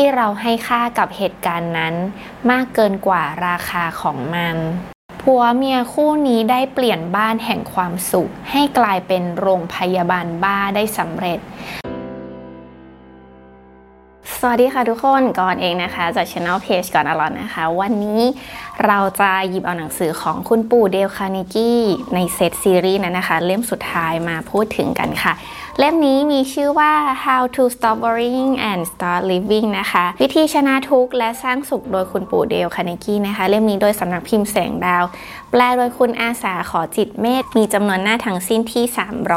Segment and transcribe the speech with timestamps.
[0.00, 1.94] ที่เราให้ค่ากับเหตุการณ์นั้น
[2.50, 4.56] มากเกินกว่าราคาของมัน
[5.22, 11.38] ผัวเมียคู่นี้ได้เปลี่ยนบ้านแห่งความสุข ให้กลายเป็นโรงพยาบาลบ้าได้สำเร็จ
[14.46, 18.22] สวัสดีค่ะทุกคนก่อนเองนะคะจากช anel page ก่อนอร่อยนะคะ วันนี้
[18.86, 21.80] เราจะหยิบเอาหนังสือของคุณปู่เดลคาร์เนกี้
[22.14, 25.32] ในเซตซีรีส์นั้นนะคะ เล่มสุดท้ายมาพูดถึงกันค่ะ
[25.78, 26.92] เล่มนี้มีชื่อว่า
[27.24, 35.04] How to Stop Worrying and Start Living นะคะ วิธีชนะทุกข์และสร้างสุขโดยคุณปู่เดลคาร์เนกี้นะคะ เล่มนี้โดยสำนักพิมพ์แสงดาว
[35.50, 38.84] แปลโดยคุณอาสาขอจิตเมธมีจำนวนหน้าทั้งสิ้นที่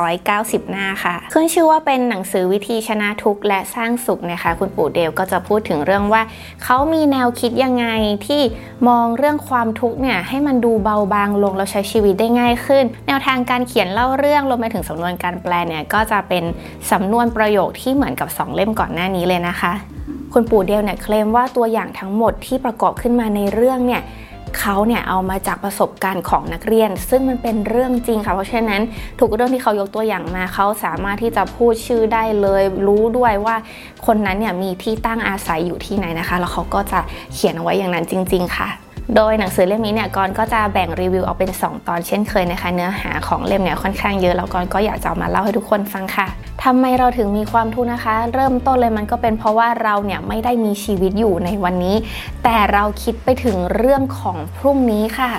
[0.10, 6.22] 390 หน้าค่ะขึ้นชื่อว่าเป็นหนังสือวิธีชนะทุกข์และสร้างสุขนะคะ คุณปู่เดลก็จะพูดถึงเรื่องว่า
[6.64, 7.86] เขามีแนวคิดยังไง
[8.28, 8.42] ที่
[8.88, 16.44] มองเรื่องความทุกข์เนี่ยให้มันดูเบาบางลงแล้วใช้ชีวิตได้ง่ายขึ้น แนวทางการเขียนเล่าเรื่องรวมไปถึงสำนวนการแปลเนี่ยก็จะเป็น
[16.92, 19.74] สำนวนประโยคที่เหมือนกับ 2 เล่มก่อนหน้านี้เลยนะคะ
[20.34, 24.02] คุณปู่เดลเนี่ยเคลมว่าตัวอย่างทั้งหมดที่ประกอบขึ้นมาในเรื่องเนี่ย
[24.60, 28.82] เขาเนี่ยเอามาจากประสบการณ์ของนักเรียน ซึ่งมันเป็นเรื่องจริงค่ะ เพราะฉะนั้น
[29.20, 33.56] ทุกเรื่องที่เขายกตัวอย่างมาเขาสามารถที่จะพูดชื่อได้เลย รู้ด้วยว่า
[34.06, 37.00] คนนั้นเนี่ยมีที่ตั้งอาศัยอยู่ที่ไหนนะคะ แล้วเขาก็จะ
[37.34, 38.70] เขียนเอาไว้อย่างนั้นจริง ๆ ค่ะ
[39.16, 46.28] โดยหนังสือเล่มนี้เนี่ยกอนก็จะแบ่งรีวิวออกเป็น 2 ตอนเช่นเคยนะคะ เนื้อหาของเล่มเนี่ยค่อนข้างเยอะแล้วกอนก็อยากจะมาเล่าให้ทุกคนฟังค่ะ
[46.64, 51.96] ทำไมเราถึงมีความทุกข์นะคะ เริ่มต้นเลยมันก็เป็นเพราะว่าเราเนี่ยไม่ได้มีชีวิตอยู่ในวันนี้
[52.44, 55.32] แต่เราคิดไปถึงเรื่องของพรุ่งนี้ค่ะ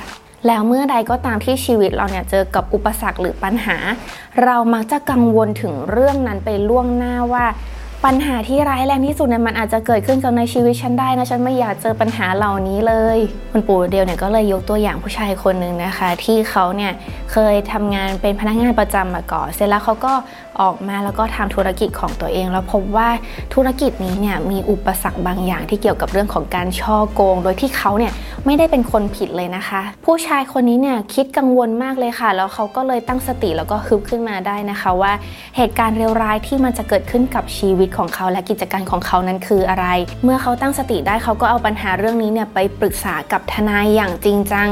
[0.47, 3.77] แล้วเมื่อใดก็ตามที่ชีวิตเราเนี่ยเจอกับอุปสรรคหรือปัญหา
[4.45, 7.45] เรามักจะกังวลถึงเรื่องนั้นไปล่วงหน้าว่า
[8.07, 13.19] ปัญหาที่ร้ายแรงที่สุดเนี่ยมันอาจจะเกิดขึ้นกับในชีวิตฉันได้นะฉันไม่อยากเจอปัญหาเหล่านี้เลย
[13.53, 16.93] คุณปู่เดียวเนี่ยก็เลยยกตัวอย่างผู้ชายคนหนึ่งนะคะ ที่เขาเนี่ย
[17.33, 20.13] เคยทำงานเป็นพนักงานประจำมาก่อนเสร็จแล้วเขาก็
[20.61, 23.09] ออกมาแล้วก็ทำธุรกิจของตัวเอง แล้วพบว่า
[23.55, 28.13] ธุรกิจนี้เนี่ยมีอุปสรรคบางอย่างที่เกี่ยวกับเรื่องของการช่อโกง โดยที่เขาเนี่ย
[28.47, 35.13] ไม่ได้เป็นคนผิดเลยนะคะ ผู้ชายคนนี้เนี่ยคิดกังวลมากเลยค่ะ แล้วเขาก็เลยตั้งสติแล้วก็ฮึบขึ้นมาได้นะคะ ว่า
[35.57, 39.87] เหตุการณ์เลวร้ายที่มันจะเกิดขึ้นกับชีวิตของเขาและกิจการของเขานั้นคืออะไร
[40.25, 44.69] เมื่อเขาตั้งสติได้เขาก็เอาปัญหาเรื่องนี้เนี่ยไปปรึกษากับทนายอย่างจริงจัง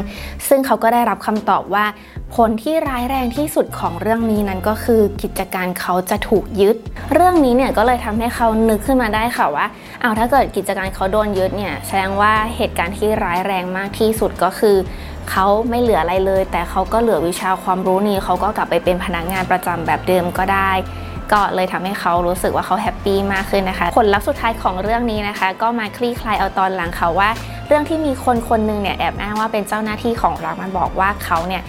[0.48, 1.86] ซึ่งเขาก็ได้รับคำตอบว่า
[2.34, 6.76] ผลที่ร้ายแรงที่สุดของเรื่องนี้นั้นก็คือกิจการเขาจะถูกยึด
[7.12, 9.66] เรื่องนี้เนี่ยก็เลยทำให้เขานึกขึ้นมาได้ค่ะว่า
[10.00, 14.76] เอาถ้าเกิดกิจการเขาโดนยึดเนี่ยแสดงว่าเหตุการณ์ที่ร้ายแรงมากที่สุดก็คือ
[15.30, 20.72] เขาไม่เหลืออะไรเลย แต่เขาก็เหลือวิชาความรู้นี้เขาก็กลับไปเป็นพนักงานประจำแบบเดิมก็ได้
[21.32, 27.28] ก็เลยทำให้เขารู้สึกว่าเขา happy มากขึ้นนะคะ ผลลัพธ์สุดท้ายของเรื่องนี้นะคะ ก็มาคลี่คลายเอาตอนหลังค่ะว่า
[27.68, 31.62] เรื่องที่มีคนคนหนึ่งเนี่ยแอบอ้างว่าเป็นเจ้าหน้าที่ของรัฐมันบอกว่าเขาเนี่ย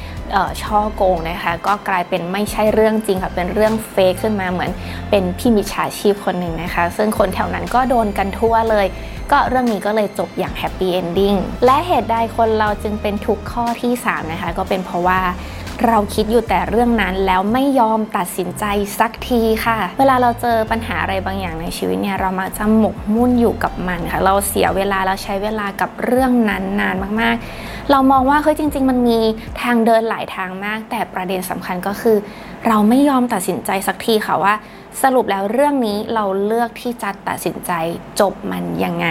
[0.64, 4.72] ฉ้อโกงนะคะ ก็กลายเป็นไม่ใช่เรื่องจริงค่ะเป็นเรื่อง fake ขึ้นมาเหมือน
[5.10, 8.88] เป็นพี่มิจฉาชีพคนหนึ่งนะคะ ซึ่งคนแถวนั้นก็โดนกันทั่วเลย
[9.32, 11.36] ก็เรื่องนี้ก็เลยจบอย่าง happy ending
[11.66, 15.20] และเหตุใดคนเราจึงเป็นทุกข์ข้อที่ 3 นะคะ ก็เป็นเพราะว่า
[15.86, 18.64] เราคิดอยู่แต่เรื่องนั้นแล้วไม่ยอมตัดสินใจ
[19.00, 29.20] สักทีค่ะ เวลาเราเจอปัญหาอะไรบางอย่างในชีวิตเนี่ยเรามักจะหมกมุ่นอยู่กับมันค่ะ เราเสียเวลาเราใช้เวลากับเรื่องนั้นนานมากๆ เรามองว่าเฮ้ยจริง ๆ มันมี
[29.62, 32.18] ทางเดินหลายทางมาก แต่ประเด็นสำคัญก็คือ
[32.68, 34.54] เราไม่ยอมตัดสินใจสักทีค่ะว่า
[35.04, 37.72] สรุปแล้วเรื่องนี้เราเลือกที่จะตัดสินใจ
[38.20, 39.08] จบมันยังไง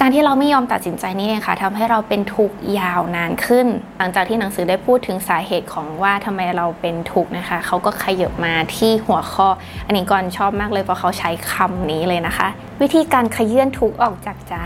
[0.00, 3.66] การที่เราไม่ยอมตัดสินใจนี้เองค่ะทำให้เราเป็นทุกข์ยาวนานขึ้น
[3.98, 9.48] หลังจากที่หนังสือได้พูดถึงสาเหตุของว่าทำไมเราเป็นทุกข์นะคะเขาก็ขยับมาที่หัวข้อ
[9.86, 12.48] อันนี้ก่อนชอบมากเลยเพราะเขาใช้คำนี้เลยนะคะ
[12.82, 14.56] วิธีการขยื่นทุกข์ออกจากใจ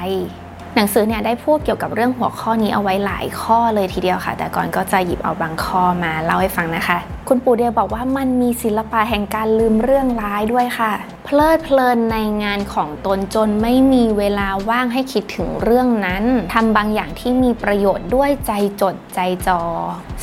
[0.74, 6.98] หนังสือเนี่ยได้พูดเกี่ยวกับเรื่องหัวข้อนี้เอาไว้หลายข้อเลยทีเดียวค่ะ แต่ก่อนก็จะหยิบเอาบางข้อมาเล่าให้ฟังนะคะ
[7.28, 10.92] คุณปู่เดียบอกว่ามันมีศิลปะแห่งการลืมเรื่องร้ายด้วยค่ะ
[11.24, 16.24] เพลิดเพลินในงานของตนจนไม่มีเวลาว่างให้คิดถึงเรื่องนั้น
[16.54, 19.60] ทำบางอย่างที่มีประโยชน์ด้วยใจจดใจจอ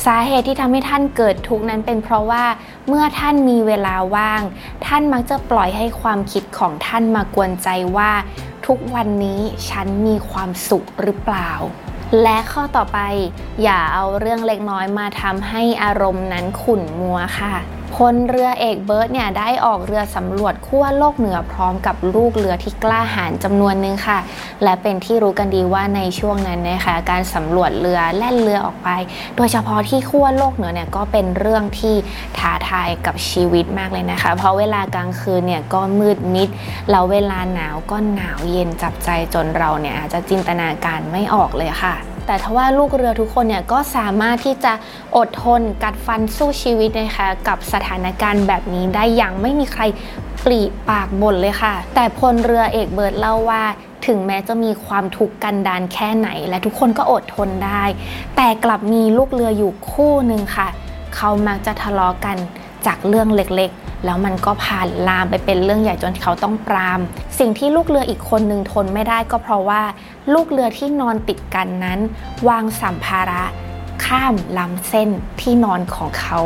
[0.04, 2.44] สาเหตุที่ทำให้ท่านเกิดทุกข์นั้นเป็นเพราะว่า
[2.88, 4.42] เมื่อท่านมีเวลาว่าง
[4.86, 8.10] ท่านมักจะปล่อยให้ความคิดของท่านมากวนใจว่า
[8.66, 9.40] ทุกวันนี้
[9.70, 11.50] ฉันมีความสุขหรือเปล่า
[12.22, 12.98] และข้อต่อไป
[13.62, 17.54] อย่าเอาเรื่องเล็กน้อยมาทำให้อารมณ์นั้นขุ่นมัวค่ะ
[17.94, 24.18] พลเรือเอกเบิร์ตเนี่ยได้ออกเรือสำรวจขั้วโลกเหนือพร้อมกับลูกเรือที่กล้าหาญจำนวนหนึ่งค่ะ
[24.62, 28.88] และเป็นที่รู้กันดีว่าในช่วงนั้นนะคะ การสำรวจเรือแล่นเรือออกไป
[29.36, 31.94] โดยเฉพาะที่ขั้วโลกเหนือเนี่ยก็เป็นเรื่องที่
[32.38, 36.48] ท้าทายกับชีวิตมากเลยนะคะ เพราะเวลากลางคืนเนี่ยก็มืดมิด
[36.90, 44.72] แล้วเวลาหนาวก็หนาวเย็นจับใจจนเราเนี่ยอาจจะจินตนาการไม่ออกเลยค่ะ แต่ทว่าลูกเรือทุกคนเนี่ยก็สามารถที่จะ
[45.16, 49.82] อดทนกัดฟันสู้ชีวิตนะคะกับสถานการณ์แบบนี้ได้อย่างไม่มีใคร
[50.44, 53.62] ปลีปากบ่นเลยค่ะ แต่พลเรือเอกเบิร์ดเล่าว่า
[54.06, 57.84] ถึงแม้จะมีความทุกข์กันดานแค่ไหน และทุกคนก็อดทนได้
[58.36, 60.68] แต่กลับมีลูกเรืออยู่คู่หนึ่งค่ะ
[61.16, 62.36] เขามักจะทะเลาะกัน
[62.86, 67.00] จากเรื่องเล็กๆ แล้วมันก็ผ่านลามไปเป็นเรื่องใหญ่จนเขาต้องปราม
[67.38, 69.82] สิ่งที่ลูกเรืออีกคนหนึ่งทนไม่ได้ก็เพราะว่า
[70.34, 71.98] ลูกเรือที่นอนติดกันนั้น
[72.48, 73.44] วางสัมภาระ
[74.04, 75.08] ข้ามลำเส้น
[75.40, 76.38] ที่นอนของเขา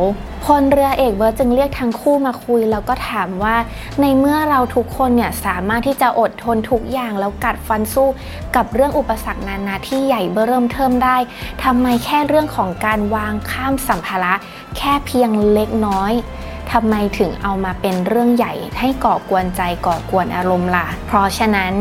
[0.44, 3.56] พลเรือเอกเบิร์จึงเรียกทั้งคู่มาคุย แล้วก็ถามว่า
[4.00, 8.08] ในเมื่อเราทุกคนเนี่ยสามารถที่จะอดทนทุกอย่างแล้วกัดฟันสู้
[8.56, 11.16] กับเรื่องอุปสรรคนานาที่ใหญ่เบ้อเริ่มเทิมได้
[11.64, 14.34] ทำไมแค่เรื่องของการวางข้ามสัมภาระ
[14.76, 16.12] แค่เพียงเล็กน้อย
[16.72, 21.72] ทำไมถึงเอามาเป็นเรื่องใหญ่ให้ก่อกวนใจก่อกวนอารมณ์ล่ะ เพราะฉะนั้น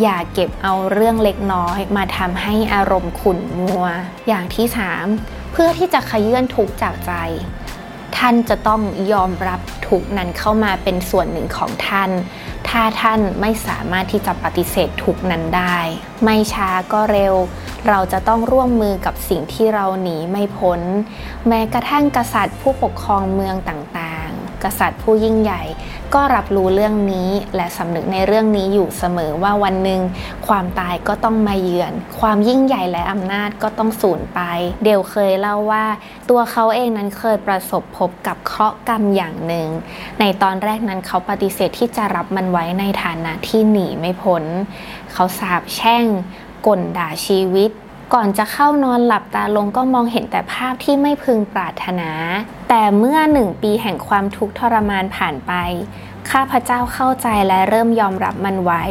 [0.00, 3.84] อย่าเก็บเอาเรื่องเล็กน้อยมาทำให้อารมณ์ขุ่นมัว
[4.28, 4.66] อย่างที่
[5.10, 7.12] 3 เพื่อที่จะขยื่นทุกจากใจ
[8.16, 8.82] ท่านจะต้อง
[9.12, 12.10] ยอมรับทุกนั้นเข้ามาเป็นส่วนหนึ่งของท่าน
[12.68, 15.78] ถ้าท่านไม่สามารถที่จะปฏิเสธทุกนั้นได้
[16.24, 17.34] ไม่ช้าก็เร็ว
[17.88, 20.80] เราจะต้องร่วมมือกับสิ่งที่เราหนีไม่พ้น
[21.48, 24.05] แม้กระทั่งกษัตริย์ผู้ปกครองเมืองต่าง
[24.66, 25.62] กษัตริย์ผู้ยิ่งใหญ่
[26.14, 30.00] ก็รับรู้เรื่องนี้และสำนึกในเรื่องนี้อยู่เสมอว่าวันหนึ่ง
[30.46, 34.40] ความตายก็ต้องมาเยือน ความยิ่งใหญ่และอำนาจก็ต้องสูญไป
[34.84, 35.84] เดลเคยเล่าว่า
[36.30, 39.68] ตัวเขาเองนั้นเคยประสบพบกับเคราะห์กรรมอย่างหนึ่ง
[40.20, 44.44] ในตอนแรกนั้นเขาปฏิเสธที่จะรับมันไว้ในฐานะที่หนีไม่พ้น
[45.12, 46.04] เขาสาบแช่ง
[46.66, 47.70] ก่นด่าชีวิต
[48.14, 52.10] ก่อนจะเข้านอนหลับตาลงก็มองเห็นแต่ภาพที่ไม่พึงปรารถนา
[52.68, 55.52] แต่เมื่อหนึ่งปีแห่งความทุกข์ทรมานผ่านไป
[56.30, 58.84] ข้าพเจ้าเข้าใจและเริ่มยอมรับมันไว้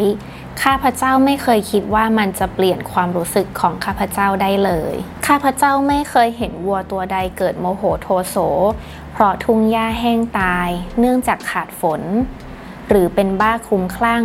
[0.64, 4.94] ข้าพเจ้าไม่เคยคิดว่ามันจะเปลี่ยนความรู้สึกของข้าพเจ้าได้เลย
[5.28, 8.38] ข้าพเจ้าไม่เคยเห็นวัวตัวใดเกิดโมโหโทโส
[9.14, 10.70] เพราะทุ่งหญ้าแห้งตาย
[11.00, 12.02] เนื่องจากขาดฝน
[12.90, 14.24] หรือเป็นบ้าคุ้มคลั่ง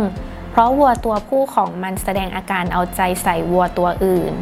[0.51, 4.33] เพราะวัวตัวผู้ของมันแสดงอาการเอาใจใส่วัวตัวอื่น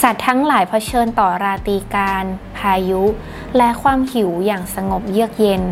[0.00, 2.24] สัตว์ทั้งหลายเผชิญต่อราตีการ
[2.58, 3.02] พายุ
[3.56, 5.62] และความหิวอย่างสงบเยือกเย็น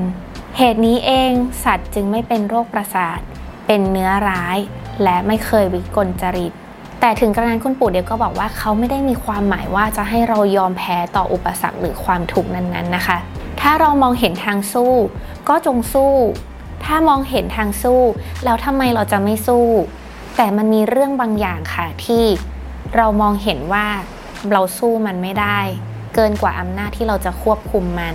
[0.57, 1.33] เหตุนี้เอง
[1.65, 3.21] สัตว์จึงไม่เป็นโรคประสาท
[3.67, 4.59] เป็นเนื้อร้าย
[5.03, 6.53] และไม่เคยวิกลจริต
[7.01, 13.19] แต่ถึงกระนั้นคุณปู่เดียวก็บอกว่าเขาไม่ได้มีความหมายว่าจะให้เรายอมแพ้ต่ออุปสรรคหรือความทุกข์นั้นๆนะคะ
[13.61, 14.95] ถ้าเรามองเห็นทางสู้
[15.49, 16.13] ก็จงสู้
[16.85, 18.01] ถ้ามองเห็นทางสู้
[18.45, 19.67] แล้วทำไมเราจะไม่สู้
[20.37, 22.25] แต่มันมีเรื่องบางอย่างค่ะที่
[22.97, 23.87] เรามองเห็นว่า
[24.51, 25.59] เราสู้มันไม่ได้
[26.15, 28.15] เกินกว่าอำนาจที่เราจะควบคุมมัน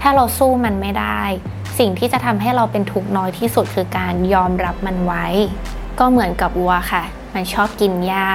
[0.00, 1.22] ถ้าเราสู้มันไม่ได้
[1.78, 5.26] สิ่งที่จะทำให้เราเป็นทุกข์น้อยที่สุดคือการยอมรับมันไว้
[5.98, 8.26] ก็เหมือนกับวัวค่ะ มันชอบกินหญ้า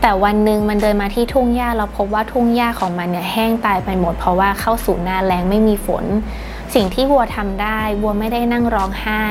[0.00, 6.04] แต่วันหนึ่งมันเดินมาที่ทุ่งหญ้าเราพบว่าทุ่งหญ้าของมันเนี่ยแห้งตายไปหมด เพราะว่าเข้าสู่หน้าแล้งไม่มีฝน
[6.74, 9.24] สิ่งที่วัวทำได้ วัวไม่ได้นั่งร้องไห้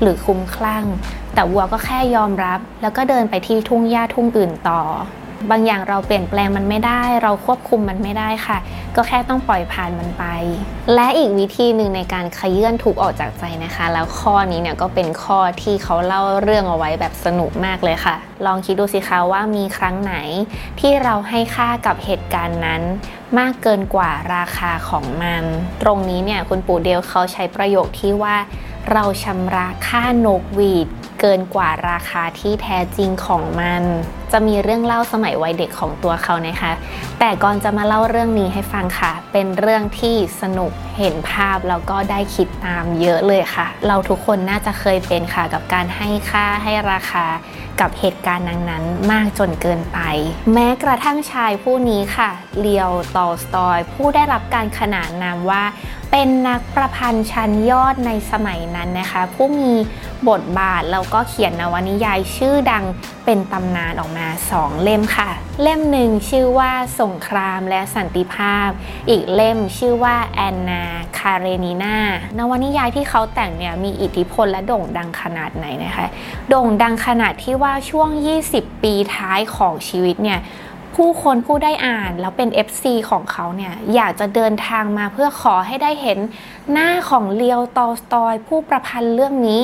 [0.00, 0.84] หรือคุ้มคลั่ง
[1.34, 4.82] แต่วัวก็แค่ยอมรับ แล้วก็เดินไปที่ทุ่งหญ้าทุ่งอื่นต่อ
[5.50, 8.58] บางอย่างเราเปลี่ยนแปลงมันไม่ได้ เราควบคุมมันไม่ได้ค่ะ
[8.96, 10.24] ก็แค่ต้องปล่อยผ่านมันไป
[10.94, 20.14] และอีกวิธีหนึ่งในการขยื่นทุกออกจากใจนะคะ แล้วข้อนี้เนี่ยก็เป็นข้อที่เขาเล่าเรื่องเอาไว้แบบสนุกมากเลยค่ะ ลองคิดดูสิคะว่ามีครั้งไหน
[20.80, 22.82] ที่เราให้ค่ากับเหตุการณ์นั้น
[23.38, 25.44] มากเกินกว่าราคาของมัน
[25.82, 28.36] ตรงนี้เนี่ยคุณปู่เดลเขาใช้ประโยคที่ว่า
[28.92, 30.88] เราชำระค่านกหวีด
[31.20, 33.84] เกินกว่าราคาที่แท้จริงของมัน
[34.32, 36.72] จะมีเรื่องเล่าสมัยวัยเด็กของตัวเขานะคะ
[37.20, 47.26] แต่ก่อนจะมาเล่าเรื่องนี้ให้ฟังค่ะ เป็นเรื่องที่สนุกเห็นภาพแล้วก็ได้คิดตามเยอะเลยค่ะ เราทุกคนน่าจะเคยเป็นค่ะกับการให้ค่าให้ราคา
[47.80, 49.98] กับเหตุการณ์นั้นๆ มากจนเกินไป
[50.52, 52.30] แม้กระทั่งชายผู้นี้ค่ะ
[52.60, 55.64] เลียวตอลสตอย ผู้ได้รับการขนานนามว่า
[56.10, 59.72] เป็นนักประพันธ์ชั้นยอดในสมัยนั้นนะคะ ผู้มี
[60.28, 62.84] บทบาทแล้วก็เขียนนวนิยายชื่อดัง
[63.24, 64.17] เป็นตำนานออกมา
[64.52, 65.30] 2 เล่มค่ะ
[65.62, 68.68] เล่มหนึ่งชื่อว่าสงครามและสันติภาพ
[69.08, 70.84] อีกเล่มชื่อว่าแอนนา
[71.18, 71.96] คาเรนีนา
[72.38, 76.06] นวนิยายที่เขาแต่งเนี่ยมีอิทธิพลและโด่งดังขนาดไหนนะคะ
[76.48, 78.08] โด่งดังขนาดที่ว่าช่วง
[78.46, 80.40] 20 ปีท้ายของชีวิตเนี่ย
[80.94, 86.18] ผู้คนผู้ได้อ่านแล้วเป็น FC ของเขาเนี่ยอยากจะเดินทางมาเพื่อขอให้ได้เห็น
[86.72, 89.60] หน้าของเลียวตอสตอย ผู้ประพันธ์เรื่องนี้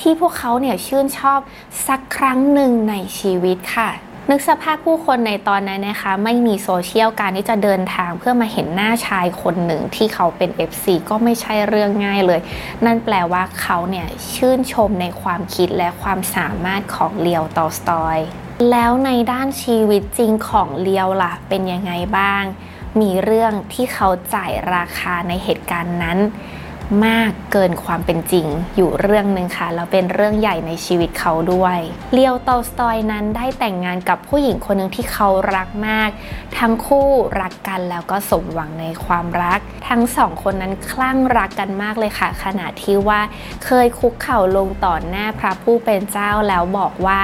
[0.00, 1.40] ที่พวกเขาเนี่ยชื่นชอบ
[1.86, 3.90] สักครั้งหนึ่งในชีวิตค่ะ
[4.30, 12.40] นึกสภาพผู้คนในตอนนั้นนะคะ ไม่มีโซเชียลการที่จะเดินทางเพื่อมาเห็นหน้าชายคนหนึ่งที่เขาเป็น FC ก็ไม่ใช่เรื่องง่ายเลย
[12.84, 18.18] นั่นแปลว่าเขาเนี่ยชื่นชมในความคิดและความสามารถของเลียวตอสตอย
[18.70, 22.42] แล้วในด้านชีวิตจริงของเลียวล่ะ เป็นยังไงบ้าง
[23.00, 26.18] มีเรื่องที่เขาจ่ายราคาในเหตุการณ์นั้น
[27.06, 28.46] มากเกินความเป็นจริง
[28.76, 31.78] อยู่เรื่องหนึ่งค่ะแล้วเป็นเรื่องใหญ่ในชีวิตเขาด้วย
[32.12, 36.10] เลียวโตสตอยนั้นได้แต่งงานกับผู้หญิงคนหนึ่งที่เขารักมาก
[36.58, 37.08] ทั้งคู่
[37.40, 43.20] รักกันแล้วก็สมหวังในความรัก ทั้งสองคนนั้นคลั่งรักกันมากเลยค่ะ ขณะที่ว่า
[43.64, 47.20] เคยคุกเข่าลงต่อหน้าพระผู้เป็นเจ้าแล้วบอกว่า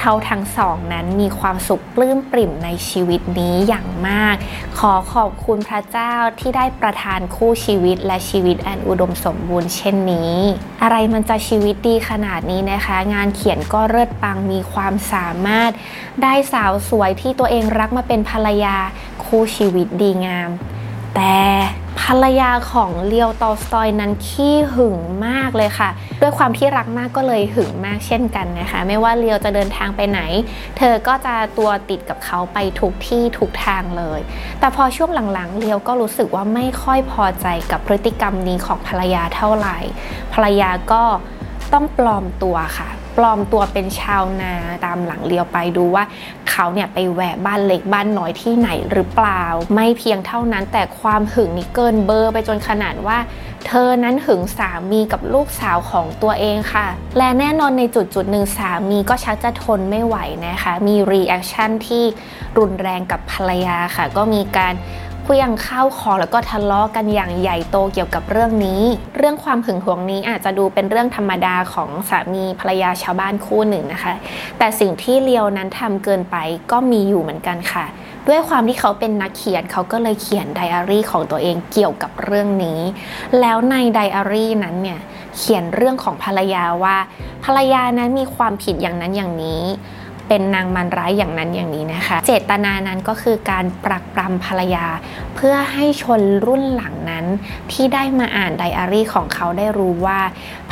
[0.00, 4.36] เขาทั้งสองนั้นมีความสุขปลื้มปริ่มในชีวิตนี้อย่างมาก
[4.78, 10.34] ขอขอบคุณพระเจ้าที่ได้ประทานคู่ชีวิตและชีวิตอันอุดมสมบูรณ์เช่นนี้
[10.82, 15.70] อะไรมันจะชีวิตดีขนาดนี้นะคะ งานเขียนก็เลิศปังมีความสามารถ
[16.22, 18.76] ได้สาวสวยที่ตัวเองรักมาเป็นภรรยา
[19.24, 20.50] คู่ชีวิตดีงาม
[21.14, 21.38] แต่
[22.00, 30.20] ภรรยาของเลียวตอสตอยนั้นขี้หึงมากเลยค่ะ ด้วยความที่รักมากก็เลยหึงมากเช่นกันนะคะ ไม่ว่าเลียวจะเดินทางไปไหน
[30.78, 34.20] เธอก็จะตัวติดกับเขาไปทุกที่ทุกทางเลย
[34.60, 39.78] แต่พอช่วงหลังๆเลียวก็รู้สึกว่าไม่ค่อยพอใจกับพฤติกรรมนี้ของภรรยาเท่าไหร่
[40.32, 41.02] ภรรยาก็
[41.72, 46.04] ต้องปลอมตัวค่ะ ปลอมตัวเป็นชาวนาตามหลังเลียวไปดูว่า
[46.52, 49.44] เขาเนี่ยไปแวะบ้านเล็กบ้านน้อยที่ไหนหรือเปล่า
[49.74, 53.18] ไม่เพียงเท่านั้นแต่ความหึงนี่เกินเบอร์ไปจนขนาดว่า
[53.66, 56.86] เธอนั้นหึงสามีกับลูกสาวของตัวเองค่ะ
[57.18, 60.16] และแน่นอนในจุดจุดหนึ่งสามีก็ชักจะทนไม่ไหว
[60.46, 62.04] นะคะ มี reaction ที่
[62.58, 64.74] รุนแรงกับภรรยาค่ะ ก็มีการ
[65.24, 68.82] เขวี้ยงข้าวของแล้วก็ทะเลาะกันอย่างใหญ่โตเกี่ยวกับเรื่องนี้
[69.16, 74.14] เรื่องความหึงหวงนี้อาจจะดูเป็นเรื่องธรรมดาของสามีภรรยาชาวบ้านคู่หนึ่งนะคะ
[74.58, 76.36] แต่สิ่งที่เลียวนั้นทำเกินไป
[76.70, 77.84] ก็มีอยู่เหมือนกันค่ะ
[78.28, 82.80] ด้วยความที่เขาเป็นนักเขียนเขาก็เลยเขียนไดอารี่ของตัวเองเกี่ยวกับเรื่องนี้
[83.40, 85.00] แล้วในไดอารี่นั้นเนี่ย
[85.36, 86.96] เขียนเรื่องของภรรยาว่า
[87.44, 89.62] ภรรยานั้นมีความผิดอย่างนั้นอย่างนี้
[90.32, 94.86] เป็นนางมันร้ายอย่างนั้นอย่างนี้นะคะ เจตนานั้นก็คือการปรักปรำภรรยา
[95.36, 97.26] เพื่อให้ชนรุ่นหลังนั้น
[97.72, 100.20] ที่ได้มาอ่านไดอารี่ของเขาได้รู้ว่า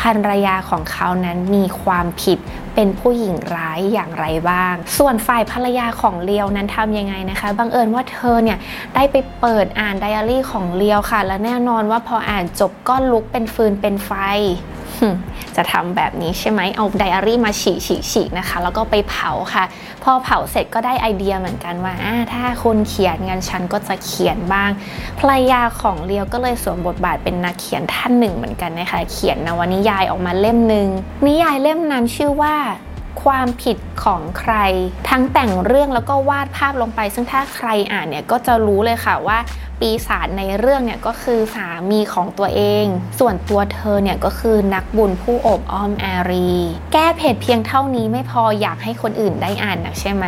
[0.00, 2.38] ภรรยาของเขานั้นมีความผิด
[2.75, 8.59] เป็นผู้หญิงร้ายอย่างไรบ้าง ส่วนฝ่ายภรรยาของเลียวนั้นทำยังไงนะคะ บังเอิญว่าเธอเนี่ย
[8.95, 14.12] ได้ไปเปิดอ่านไดอารี่ของเลียวค่ะ และแน่นอนว่าพออ่านจบก็ลุกเป็นฟืนเป็นไฟ
[15.57, 19.64] จะทำแบบนี้ใช่ไหมเอาไดอารี่มาฉีกฉีกฉีกนะคะ แล้วก็ไปเผาค่ะ
[20.02, 21.95] พอเผาเสร็จก็ได้ไอเดียเหมือนกันว่า
[22.33, 24.71] ถ้าคนเขียนงานฉันก็จะเขียนบ้าง
[25.19, 30.88] ภรรยาของเลียวก็เลยสวมบทบาทเป็นนักเขียนท่านหนึ่งเหมือนกันนะคะ เขียนนวนิยายออกมาเล่มหนึ่ง
[31.26, 32.54] นิยายเล่มนั้นชื่อว่า
[33.25, 34.55] ความผิดของใคร
[35.11, 39.38] ทั้งแต่งเรื่องแล้วก็วาดภาพลงไป ซึ่งถ้าใครอ่านเนี่ยก็จะรู้เลยค่ะว่า
[39.81, 42.87] ปีศาจในเรื่องเนี่ยก็คือสามีของตัวเอง
[43.19, 46.50] ส่วนตัวเธอเนี่ยก็คือนักบุญผู้อบอ้อมอารี
[46.93, 50.25] แก้เพจเพียงเท่านี้ไม่พออยากให้คนอื่นได้อ่านนะใช่ไหม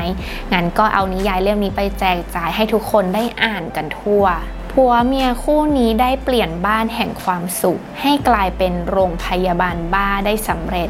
[0.53, 4.25] งั้นก็เอานิยายเล่มนี้ไปแจกจ่ายให้ทุกคนได้อ่านกันทั่ว
[4.77, 10.89] ผัวเมียคู่นี้ได้เปลี่ยนบ้านแห่งความสุข ให้กลายเป็นโรงพยาบาลบ้าได้สำเร็จ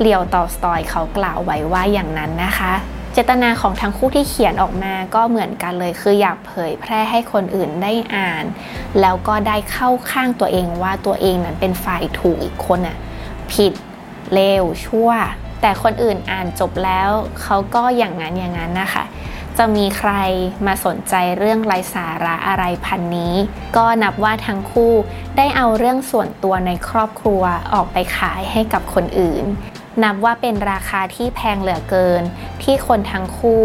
[0.00, 2.72] เลียวตอสตอยเขากล่าวไว้ว่าอย่างนั้นนะคะ
[3.12, 8.44] เจตนาของทั้งคู่ที่เขียนออกมาก็เหมือนกันเลยคืออยากเผยแพร่ให้คนอื่นได้อ่าน
[9.00, 12.96] แล้วก็ได้เข้าข้างตัวเองว่าตัวเองนั้นเป็นฝ่ายถูกอีกคนอะ
[13.52, 13.72] ผิด
[14.34, 15.10] เลวชั่ว
[15.60, 17.10] แต่คนอื่นอ่านจบแล้ว
[17.42, 19.04] เขาก็อย่างนั้นอย่างนั้นนะคะ
[19.58, 20.12] จะมีใคร
[20.66, 23.34] มาสนใจเรื่องไร้สาระอะไรพันนี้
[23.76, 24.92] ก็นับว่าทั้งคู่
[25.36, 27.42] ได้เอาเรื่องส่วนตัวในครอบครัว
[27.74, 29.44] ออกไปขายให้กับคนอื่น
[30.02, 32.22] นับว่าเป็นราคาที่แพงเหลือเกิน
[32.62, 33.62] ที่คนทั้งคู่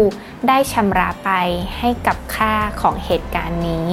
[0.48, 1.30] ได้ชำระไป
[1.78, 3.88] ให้กับค่าของเหตุการณ์นี้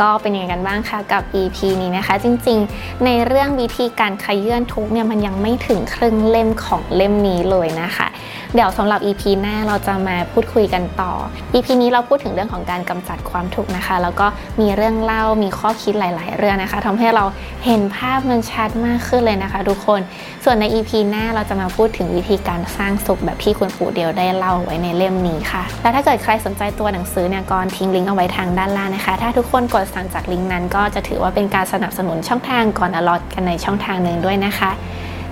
[0.00, 8.06] ก็เป็นยังไงกันบ้างคะกับ EP นี้นะคะ จริงๆ ในเรื่องวิธีการขยื่นทุกเนี่ยมันยังไม่ถึงครึ่งเล่มของเล่มนี้เลยนะคะ
[8.54, 11.12] เดี๋ยวสำหรับ EP หน้าเราจะมาพูดคุยกันต่อ
[11.54, 14.26] EP นี้เราพูดถึงเรื่องของการกำจัดความทุกข์นะคะ แล้วก็
[14.60, 17.24] มีเรื่องเล่ามีข้อคิดหลาย ๆ เรื่องนะคะทำให้เรา
[17.66, 20.00] เห็นภาพมันชัดมากขึ้นเลยนะคะ ทุกคน
[20.44, 34.70] ส่วนใน EP หน้าเราจะมาพูดถึงวิธีการสร้างสุขแบบที่คุณปู่เดียวได้เล่าไว้ในเล่มนี้ค่ะ แล้วถ้าเกิดใครสนใจตัวหนังสือเนี่ยก็ทิ้งลิงก์เอาไว้ทางด้านล่างนะคะ ถ้าทุกคนกดดสั่งจากลิงก์นั้น ก็จะถือว่าเป็นการสนับสนุนช่องทางก่อนอลอตกันในช่องทางหนึ่งด้วยนะคะ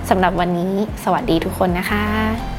[0.09, 2.50] สำหรับวันนี้ สวัสดีทุกคนนะคะ